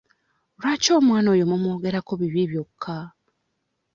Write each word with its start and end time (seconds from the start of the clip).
Lwaki 0.59 0.89
omwana 0.99 1.27
oyo 1.33 1.45
mumwogerako 1.51 2.11
bibi 2.21 2.43
byokka? 2.51 2.97